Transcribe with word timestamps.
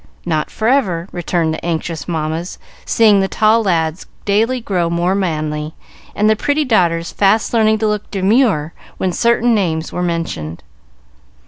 "Not 0.25 0.49
forever," 0.49 1.07
returned 1.11 1.53
the 1.53 1.63
anxious 1.63 2.07
mammas, 2.07 2.57
seeing 2.85 3.19
the 3.19 3.27
tall 3.27 3.61
lads 3.61 4.07
daily 4.25 4.59
grow 4.59 4.89
more 4.89 5.13
manly, 5.13 5.75
and 6.15 6.27
the 6.27 6.35
pretty 6.35 6.65
daughters 6.65 7.11
fast 7.11 7.53
learning 7.53 7.77
to 7.77 7.87
look 7.87 8.09
demure 8.09 8.73
when 8.97 9.11
certain 9.13 9.53
names 9.53 9.93
were 9.93 10.01
mentioned. 10.01 10.63